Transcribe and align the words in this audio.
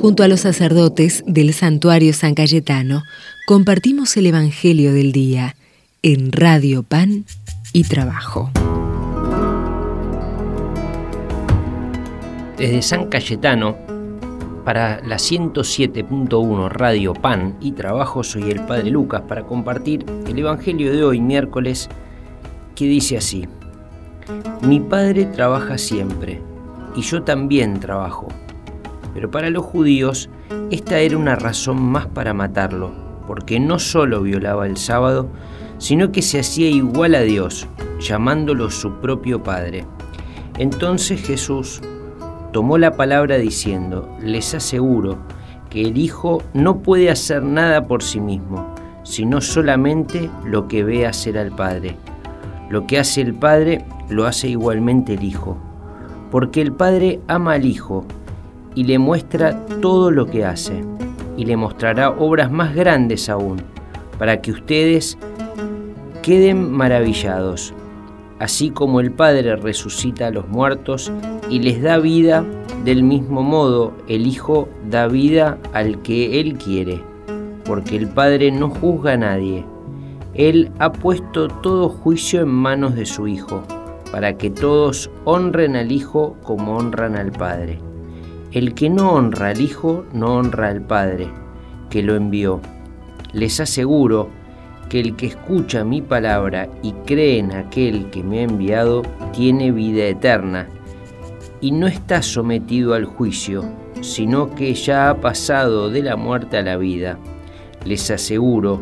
Junto 0.00 0.22
a 0.22 0.28
los 0.28 0.40
sacerdotes 0.40 1.24
del 1.26 1.52
santuario 1.52 2.12
San 2.12 2.36
Cayetano, 2.36 3.02
compartimos 3.48 4.16
el 4.16 4.26
Evangelio 4.26 4.92
del 4.92 5.10
Día 5.10 5.56
en 6.02 6.30
Radio 6.30 6.84
Pan 6.84 7.24
y 7.72 7.82
Trabajo. 7.82 8.48
Desde 12.56 12.80
San 12.82 13.08
Cayetano, 13.08 13.76
para 14.64 15.00
la 15.04 15.16
107.1 15.16 16.68
Radio 16.68 17.12
Pan 17.12 17.56
y 17.60 17.72
Trabajo, 17.72 18.22
soy 18.22 18.52
el 18.52 18.64
Padre 18.66 18.90
Lucas 18.90 19.22
para 19.22 19.46
compartir 19.46 20.06
el 20.28 20.38
Evangelio 20.38 20.92
de 20.92 21.02
hoy, 21.02 21.20
miércoles, 21.20 21.88
que 22.76 22.84
dice 22.84 23.16
así. 23.16 23.48
Mi 24.62 24.78
Padre 24.78 25.24
trabaja 25.24 25.76
siempre, 25.76 26.40
y 26.94 27.02
yo 27.02 27.24
también 27.24 27.80
trabajo. 27.80 28.28
Pero 29.14 29.30
para 29.30 29.50
los 29.50 29.64
judíos, 29.64 30.30
esta 30.70 30.98
era 30.98 31.16
una 31.16 31.36
razón 31.36 31.80
más 31.80 32.06
para 32.06 32.34
matarlo, 32.34 32.92
porque 33.26 33.60
no 33.60 33.78
solo 33.78 34.22
violaba 34.22 34.66
el 34.66 34.76
sábado, 34.76 35.28
sino 35.78 36.12
que 36.12 36.22
se 36.22 36.40
hacía 36.40 36.68
igual 36.68 37.14
a 37.14 37.20
Dios, 37.20 37.66
llamándolo 38.00 38.70
su 38.70 38.92
propio 39.00 39.42
Padre. 39.42 39.84
Entonces 40.58 41.20
Jesús 41.22 41.80
tomó 42.52 42.78
la 42.78 42.96
palabra 42.96 43.38
diciendo, 43.38 44.08
les 44.20 44.54
aseguro 44.54 45.18
que 45.70 45.82
el 45.82 45.96
Hijo 45.96 46.42
no 46.54 46.78
puede 46.78 47.10
hacer 47.10 47.42
nada 47.42 47.86
por 47.86 48.02
sí 48.02 48.20
mismo, 48.20 48.74
sino 49.04 49.40
solamente 49.40 50.30
lo 50.44 50.66
que 50.66 50.84
ve 50.84 51.06
hacer 51.06 51.38
al 51.38 51.52
Padre. 51.52 51.96
Lo 52.70 52.86
que 52.86 52.98
hace 52.98 53.20
el 53.20 53.34
Padre 53.34 53.84
lo 54.08 54.26
hace 54.26 54.48
igualmente 54.48 55.14
el 55.14 55.24
Hijo, 55.24 55.56
porque 56.30 56.60
el 56.60 56.72
Padre 56.72 57.20
ama 57.28 57.54
al 57.54 57.64
Hijo 57.64 58.04
y 58.74 58.84
le 58.84 58.98
muestra 58.98 59.66
todo 59.80 60.10
lo 60.10 60.26
que 60.26 60.44
hace, 60.44 60.84
y 61.36 61.44
le 61.44 61.56
mostrará 61.56 62.10
obras 62.10 62.50
más 62.50 62.74
grandes 62.74 63.28
aún, 63.28 63.62
para 64.18 64.40
que 64.40 64.52
ustedes 64.52 65.18
queden 66.22 66.72
maravillados 66.72 67.74
así 68.38 68.70
como 68.70 69.00
el 69.00 69.12
Padre 69.12 69.56
resucita 69.56 70.28
a 70.28 70.30
los 70.30 70.48
muertos 70.48 71.12
y 71.50 71.60
les 71.60 71.82
da 71.82 71.98
vida, 71.98 72.44
del 72.84 73.02
mismo 73.02 73.42
modo 73.42 73.92
el 74.06 74.26
Hijo 74.26 74.68
da 74.88 75.08
vida 75.08 75.58
al 75.72 76.02
que 76.02 76.40
Él 76.40 76.56
quiere, 76.56 77.02
porque 77.64 77.96
el 77.96 78.08
Padre 78.08 78.50
no 78.50 78.70
juzga 78.70 79.12
a 79.12 79.16
nadie. 79.16 79.64
Él 80.34 80.70
ha 80.78 80.92
puesto 80.92 81.48
todo 81.48 81.88
juicio 81.88 82.42
en 82.42 82.48
manos 82.48 82.94
de 82.94 83.06
su 83.06 83.26
Hijo, 83.26 83.62
para 84.12 84.36
que 84.36 84.50
todos 84.50 85.10
honren 85.24 85.74
al 85.76 85.90
Hijo 85.90 86.36
como 86.42 86.76
honran 86.76 87.16
al 87.16 87.32
Padre. 87.32 87.80
El 88.50 88.72
que 88.72 88.88
no 88.88 89.12
honra 89.12 89.48
al 89.48 89.60
Hijo 89.60 90.06
no 90.14 90.36
honra 90.36 90.68
al 90.68 90.80
Padre, 90.80 91.28
que 91.90 92.02
lo 92.02 92.16
envió. 92.16 92.60
Les 93.34 93.60
aseguro 93.60 94.30
que 94.88 95.00
el 95.00 95.16
que 95.16 95.26
escucha 95.26 95.84
mi 95.84 96.00
palabra 96.00 96.68
y 96.82 96.92
cree 97.04 97.40
en 97.40 97.52
aquel 97.52 98.08
que 98.08 98.22
me 98.22 98.38
ha 98.38 98.42
enviado 98.44 99.02
tiene 99.32 99.70
vida 99.70 100.04
eterna 100.04 100.66
y 101.60 101.72
no 101.72 101.88
está 101.88 102.22
sometido 102.22 102.94
al 102.94 103.04
juicio, 103.04 103.64
sino 104.00 104.54
que 104.54 104.72
ya 104.72 105.10
ha 105.10 105.20
pasado 105.20 105.90
de 105.90 106.02
la 106.02 106.16
muerte 106.16 106.56
a 106.56 106.62
la 106.62 106.78
vida. 106.78 107.18
Les 107.84 108.10
aseguro 108.10 108.80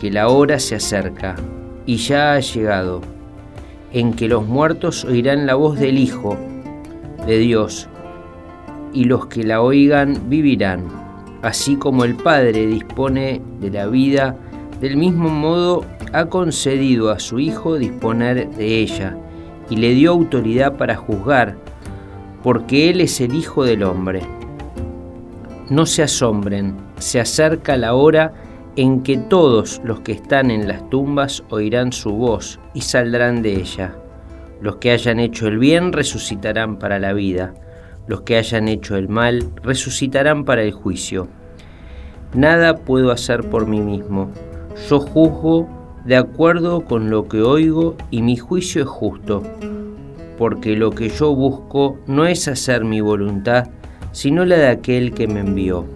que 0.00 0.12
la 0.12 0.28
hora 0.28 0.60
se 0.60 0.76
acerca 0.76 1.34
y 1.84 1.96
ya 1.96 2.34
ha 2.34 2.40
llegado, 2.40 3.00
en 3.92 4.12
que 4.12 4.28
los 4.28 4.46
muertos 4.46 5.04
oirán 5.04 5.46
la 5.46 5.56
voz 5.56 5.80
del 5.80 5.98
Hijo 5.98 6.36
de 7.26 7.38
Dios, 7.38 7.88
y 8.94 9.04
los 9.04 9.26
que 9.26 9.42
la 9.42 9.60
oigan 9.60 10.30
vivirán, 10.30 10.86
así 11.42 11.76
como 11.76 12.04
el 12.04 12.14
Padre 12.14 12.66
dispone 12.66 13.42
de 13.60 13.70
la 13.70 13.86
vida 13.86 14.36
del 14.80 14.96
mismo 14.96 15.28
modo, 15.28 15.84
ha 16.12 16.26
concedido 16.26 17.10
a 17.10 17.18
su 17.18 17.38
Hijo 17.38 17.76
disponer 17.76 18.48
de 18.50 18.78
ella 18.78 19.16
y 19.68 19.76
le 19.76 19.94
dio 19.94 20.12
autoridad 20.12 20.76
para 20.76 20.96
juzgar, 20.96 21.56
porque 22.42 22.90
Él 22.90 23.00
es 23.00 23.20
el 23.20 23.34
Hijo 23.34 23.64
del 23.64 23.82
Hombre. 23.82 24.22
No 25.70 25.86
se 25.86 26.02
asombren, 26.02 26.76
se 26.98 27.18
acerca 27.18 27.76
la 27.76 27.94
hora 27.94 28.32
en 28.76 29.02
que 29.02 29.16
todos 29.16 29.80
los 29.84 30.00
que 30.00 30.12
están 30.12 30.50
en 30.50 30.68
las 30.68 30.88
tumbas 30.90 31.42
oirán 31.48 31.92
su 31.92 32.10
voz 32.10 32.60
y 32.74 32.82
saldrán 32.82 33.42
de 33.42 33.54
ella. 33.54 33.96
Los 34.60 34.76
que 34.76 34.90
hayan 34.90 35.18
hecho 35.18 35.48
el 35.48 35.58
bien 35.58 35.92
resucitarán 35.92 36.78
para 36.78 36.98
la 36.98 37.12
vida, 37.12 37.54
los 38.06 38.22
que 38.22 38.36
hayan 38.36 38.68
hecho 38.68 38.96
el 38.96 39.08
mal 39.08 39.50
resucitarán 39.62 40.44
para 40.44 40.62
el 40.62 40.72
juicio. 40.72 41.28
Nada 42.34 42.78
puedo 42.78 43.10
hacer 43.10 43.48
por 43.48 43.66
mí 43.66 43.80
mismo 43.80 44.30
yo 44.88 45.00
juzgo 45.00 45.68
de 46.04 46.16
acuerdo 46.16 46.84
con 46.84 47.08
lo 47.08 47.28
que 47.28 47.40
oigo 47.40 47.96
y 48.10 48.22
mi 48.22 48.36
juicio 48.36 48.82
es 48.82 48.88
justo, 48.88 49.42
porque 50.36 50.76
lo 50.76 50.90
que 50.90 51.08
yo 51.08 51.34
busco 51.34 51.98
no 52.06 52.26
es 52.26 52.48
hacer 52.48 52.84
mi 52.84 53.00
voluntad, 53.00 53.68
sino 54.12 54.44
la 54.44 54.56
de 54.56 54.68
aquel 54.68 55.14
que 55.14 55.26
me 55.26 55.40
envió. 55.40 55.86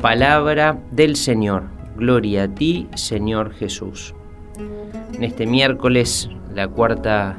Palabra 0.00 0.78
del 0.92 1.16
Señor. 1.16 1.64
Gloria 1.96 2.44
a 2.44 2.48
ti, 2.48 2.86
Señor 2.94 3.52
Jesús. 3.52 4.14
En 5.14 5.24
este 5.24 5.46
miércoles, 5.46 6.30
la 6.54 6.68
cuarta 6.68 7.36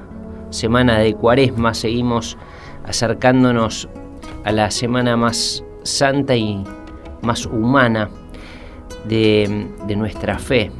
semana 0.50 1.00
de 1.00 1.14
Cuaresma, 1.16 1.74
seguimos 1.74 2.38
acercándonos 2.85 3.90
a 4.44 4.51
la 4.51 4.72
semana 4.72 5.17
más 5.17 5.63
santa 5.84 6.35
y 6.35 6.63
más 7.22 7.45
humana 7.45 8.09
de, 9.07 9.67
nuestra 9.95 10.38
fe. 10.38 10.72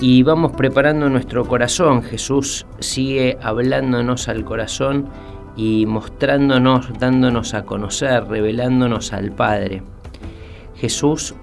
Y 0.00 0.22
vamos 0.22 0.52
preparando 0.52 1.08
nuestro 1.08 1.44
corazón. 1.44 2.02
Jesús 2.02 2.66
sigue 2.78 3.36
hablándonos 3.42 4.28
al 4.28 4.44
corazón 4.44 5.08
y 5.56 5.86
mostrándonos, 5.86 6.92
dándonos 6.98 7.54
a 7.54 7.64
conocer, 7.64 8.24
revelándonos 8.28 9.12
al 9.12 9.32
Padre. 9.32 9.82
Jesús 10.76 11.34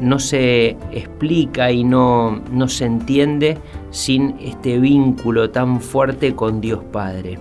no 0.00 0.18
se 0.18 0.76
explica 0.92 1.70
y 1.70 1.84
no, 1.84 2.42
no 2.52 2.68
se 2.68 2.84
entiende 2.84 3.58
sin 3.90 4.36
este 4.40 4.78
vínculo 4.78 5.50
tan 5.50 5.80
fuerte 5.80 6.34
con 6.34 6.60
Dios 6.60 6.84
Padre. 6.92 7.38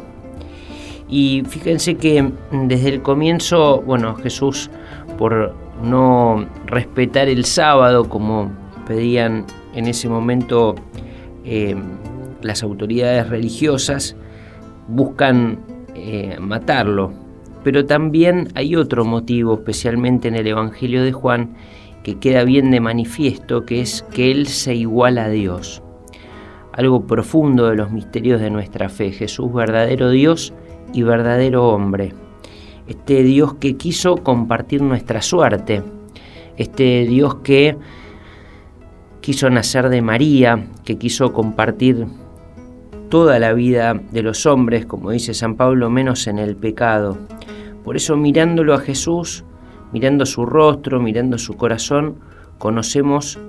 Y 1.16 1.44
fíjense 1.48 1.94
que 1.94 2.28
desde 2.52 2.90
el 2.90 3.04
comienzo, 3.04 3.84
bueno, 3.86 4.16
Jesús 4.16 4.72
por 5.20 5.54
no 5.84 6.48
respetar 6.66 7.30
el 7.30 7.46
sábado 7.46 8.10
como 8.10 8.52
pedían 8.88 9.46
en 9.76 9.86
ese 9.86 10.10
momento 10.10 10.74
eh, 11.46 11.76
las 12.42 12.64
autoridades 12.64 13.30
religiosas, 13.30 14.16
buscan 14.88 15.60
eh, 15.94 16.38
matarlo. 16.40 17.14
Pero 17.64 17.86
también 17.86 18.48
hay 18.56 18.76
otro 18.76 19.06
motivo, 19.06 19.54
especialmente 19.54 20.30
en 20.30 20.34
el 20.34 20.48
Evangelio 20.48 21.04
de 21.04 21.12
Juan, 21.12 21.54
que 22.02 22.18
queda 22.18 22.44
bien 22.44 22.72
de 22.72 22.80
manifiesto, 22.80 23.68
que 23.68 23.82
es 23.82 24.02
que 24.16 24.32
Él 24.32 24.48
se 24.48 24.74
iguala 24.74 25.26
a 25.26 25.30
Dios. 25.30 25.84
Algo 26.72 27.06
profundo 27.06 27.70
de 27.70 27.76
los 27.76 27.92
misterios 27.92 28.42
de 28.42 28.50
nuestra 28.50 28.90
fe, 28.90 29.12
Jesús 29.12 29.54
verdadero 29.54 30.10
Dios 30.10 30.56
y 30.94 31.04
verdadero 31.04 31.68
hombre 31.68 32.14
este 32.88 33.24
Dios 33.24 33.56
que 33.56 33.78
quiso 33.78 34.18
compartir 34.18 34.82
nuestra 34.82 35.22
suerte, 35.22 35.84
este 36.58 37.06
Dios 37.06 37.36
que 37.36 37.78
quiso 39.22 39.50
nacer 39.50 39.90
de 39.90 40.02
María, 40.02 40.68
que 40.84 40.98
quiso 40.98 41.32
compartir 41.32 42.08
toda 43.10 43.40
la 43.40 43.54
vida 43.54 43.94
de 43.94 44.22
los 44.22 44.46
hombres, 44.46 44.86
como 44.86 45.12
dice 45.12 45.34
San 45.34 45.56
Pablo, 45.56 45.90
menos 45.90 46.28
en 46.28 46.40
el 46.40 46.56
pecado. 46.56 47.18
Por 47.84 47.96
eso 47.96 48.18
mirándolo 48.18 48.74
a 48.74 48.80
Jesús, 48.80 49.46
mirando 49.94 50.26
su 50.26 50.46
rostro, 50.46 51.00
mirando 51.00 51.38
su 51.38 51.54
corazón, 51.54 52.18
conocemos 52.58 53.40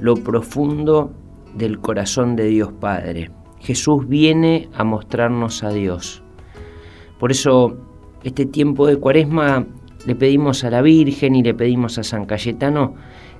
lo 0.00 0.16
profundo 0.16 1.12
del 1.54 1.78
corazón 1.78 2.34
de 2.34 2.46
Dios 2.46 2.72
Padre. 2.72 3.30
Jesús 3.60 4.08
viene 4.08 4.68
a 4.74 4.84
mostrarnos 4.84 5.62
a 5.62 5.70
Dios. 5.70 6.23
Por 7.18 7.30
eso 7.30 7.76
este 8.22 8.46
tiempo 8.46 8.86
de 8.86 8.96
cuaresma 8.96 9.66
le 10.06 10.14
pedimos 10.14 10.64
a 10.64 10.70
la 10.70 10.82
Virgen 10.82 11.34
y 11.34 11.42
le 11.42 11.54
pedimos 11.54 11.98
a 11.98 12.02
San 12.02 12.26
Cayetano 12.26 12.94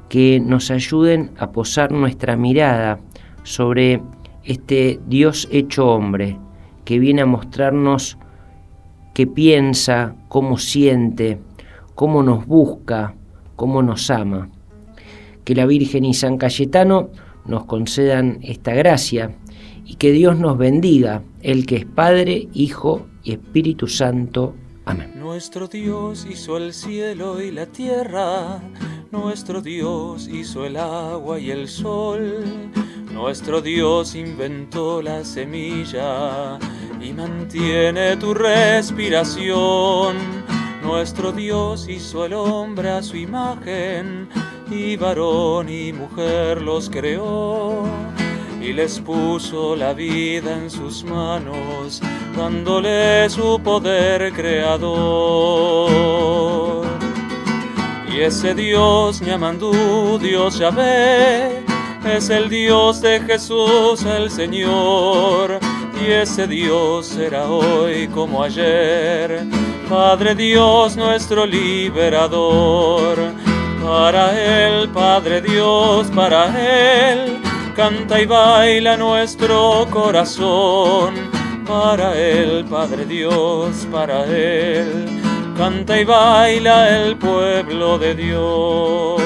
que 0.08 0.40
nos 0.40 0.70
ayuden 0.70 1.32
a 1.38 1.50
posar 1.50 1.92
nuestra 1.92 2.36
mirada 2.36 3.00
sobre 3.42 4.02
este 4.44 5.00
Dios 5.06 5.48
hecho 5.50 5.88
hombre, 5.88 6.38
que 6.84 6.98
viene 6.98 7.22
a 7.22 7.26
mostrarnos 7.26 8.18
qué 9.14 9.26
piensa, 9.26 10.14
cómo 10.28 10.58
siente, 10.58 11.40
cómo 11.94 12.22
nos 12.22 12.46
busca, 12.46 13.14
cómo 13.56 13.82
nos 13.82 14.10
ama. 14.10 14.50
Que 15.44 15.54
la 15.54 15.66
Virgen 15.66 16.04
y 16.04 16.14
San 16.14 16.38
Cayetano 16.38 17.10
nos 17.46 17.64
concedan 17.64 18.38
esta 18.42 18.74
gracia 18.74 19.34
y 19.84 19.96
que 19.96 20.12
Dios 20.12 20.38
nos 20.38 20.56
bendiga, 20.56 21.22
el 21.42 21.66
que 21.66 21.76
es 21.76 21.84
Padre, 21.84 22.48
Hijo 22.54 23.06
y 23.24 23.32
Espíritu 23.32 23.88
Santo. 23.88 24.54
Amén. 24.84 25.12
Nuestro 25.16 25.66
Dios 25.66 26.26
hizo 26.30 26.58
el 26.58 26.74
cielo 26.74 27.40
y 27.40 27.50
la 27.50 27.66
tierra, 27.66 28.60
nuestro 29.10 29.62
Dios 29.62 30.28
hizo 30.28 30.66
el 30.66 30.76
agua 30.76 31.40
y 31.40 31.50
el 31.50 31.68
sol, 31.68 32.44
nuestro 33.10 33.62
Dios 33.62 34.14
inventó 34.14 35.00
la 35.00 35.24
semilla 35.24 36.58
y 37.00 37.12
mantiene 37.12 38.16
tu 38.18 38.34
respiración. 38.34 40.16
Nuestro 40.82 41.32
Dios 41.32 41.88
hizo 41.88 42.26
el 42.26 42.34
hombre 42.34 42.90
a 42.90 43.02
su 43.02 43.16
imagen 43.16 44.28
y 44.70 44.96
varón 44.96 45.70
y 45.70 45.94
mujer 45.94 46.60
los 46.60 46.90
creó 46.90 47.84
y 48.60 48.72
les 48.72 48.98
puso 49.00 49.76
la 49.76 49.92
vida 49.92 50.56
en 50.56 50.70
sus 50.70 51.04
manos, 51.04 52.00
dándole 52.36 53.28
su 53.30 53.60
poder 53.62 54.32
creador. 54.32 55.54
Y 58.12 58.20
ese 58.20 58.54
Dios 58.54 59.20
Ñamandú, 59.22 60.18
Dios 60.20 60.58
Yahvé, 60.58 61.64
es 62.04 62.30
el 62.30 62.48
Dios 62.48 63.00
de 63.00 63.20
Jesús 63.20 64.04
el 64.04 64.30
Señor, 64.30 65.58
y 66.00 66.10
ese 66.10 66.46
Dios 66.46 67.06
será 67.06 67.46
hoy 67.46 68.08
como 68.08 68.42
ayer, 68.42 69.44
Padre 69.88 70.34
Dios 70.34 70.96
nuestro 70.96 71.46
liberador. 71.46 73.18
Para 73.84 74.32
Él, 74.32 74.88
Padre 74.88 75.42
Dios, 75.42 76.06
para 76.14 76.46
Él, 77.12 77.38
canta 77.76 78.18
y 78.20 78.26
baila 78.26 78.96
nuestro 78.96 79.86
corazón. 79.90 81.33
Para 81.66 82.14
Él, 82.18 82.64
Padre 82.68 83.06
Dios, 83.06 83.86
para 83.90 84.24
Él, 84.24 85.06
canta 85.56 85.98
y 85.98 86.04
baila 86.04 87.04
el 87.04 87.16
pueblo 87.16 87.98
de 87.98 88.14
Dios. 88.14 89.22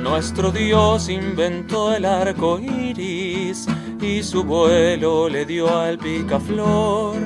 Nuestro 0.00 0.50
Dios 0.50 1.08
inventó 1.08 1.94
el 1.94 2.04
arco 2.04 2.58
iris 2.58 3.66
y 4.00 4.22
su 4.22 4.44
vuelo 4.44 5.28
le 5.28 5.44
dio 5.44 5.78
al 5.78 5.98
picaflor. 5.98 7.16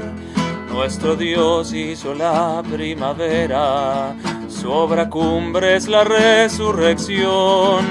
Nuestro 0.73 1.17
Dios 1.17 1.73
hizo 1.73 2.15
la 2.15 2.63
primavera, 2.71 4.15
su 4.49 4.71
obra 4.71 5.09
cumbre 5.09 5.77
es 5.77 5.89
la 5.89 6.05
resurrección. 6.05 7.85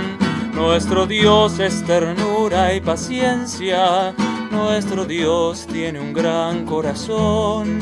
Nuestro 0.53 1.05
Dios 1.05 1.59
es 1.59 1.85
ternura 1.85 2.73
y 2.73 2.81
paciencia, 2.81 4.13
nuestro 4.51 5.05
Dios 5.05 5.65
tiene 5.67 5.99
un 5.99 6.13
gran 6.13 6.65
corazón. 6.65 7.79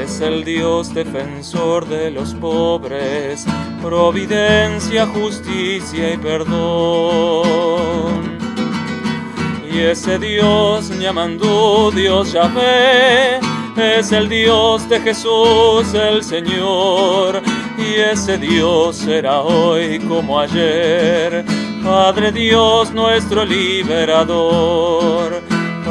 Es 0.00 0.20
el 0.20 0.44
Dios 0.44 0.94
defensor 0.94 1.86
de 1.86 2.10
los 2.10 2.34
pobres, 2.34 3.44
providencia, 3.82 5.06
justicia 5.06 6.14
y 6.14 6.16
perdón. 6.16 7.52
Y 9.70 9.78
ese 9.80 10.18
Dios 10.18 10.90
llamando 10.98 11.90
Dios 11.90 12.32
Yahvé, 12.32 13.40
es 13.76 14.12
el 14.12 14.28
Dios 14.28 14.88
de 14.88 15.00
Jesús 15.00 15.94
el 15.94 16.22
Señor. 16.22 17.42
Y 17.78 17.94
ese 18.00 18.38
Dios 18.38 18.96
será 18.96 19.40
hoy 19.40 19.98
como 20.00 20.38
ayer 20.40 21.44
Padre 21.82 22.30
Dios 22.30 22.92
nuestro 22.92 23.44
liberador. 23.44 25.42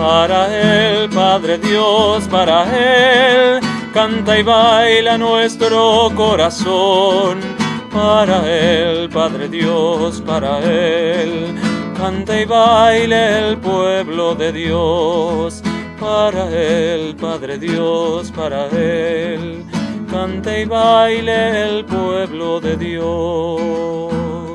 Para 0.01 0.47
Él, 0.49 1.09
Padre 1.11 1.59
Dios, 1.59 2.27
para 2.27 2.63
Él, 2.75 3.59
canta 3.93 4.39
y 4.39 4.41
baila 4.41 5.15
nuestro 5.15 6.11
corazón. 6.15 7.37
Para 7.93 8.41
Él, 8.51 9.09
Padre 9.09 9.47
Dios, 9.47 10.19
para 10.25 10.57
Él, 10.57 11.55
canta 11.95 12.41
y 12.41 12.45
baila 12.45 13.49
el 13.49 13.57
pueblo 13.59 14.33
de 14.33 14.51
Dios. 14.51 15.61
Para 15.99 16.49
Él, 16.49 17.15
Padre 17.15 17.59
Dios, 17.59 18.31
para 18.31 18.69
Él, 18.69 19.63
canta 20.09 20.57
y 20.57 20.65
baile 20.65 21.77
el 21.77 21.85
pueblo 21.85 22.59
de 22.59 22.75
Dios. 22.75 24.50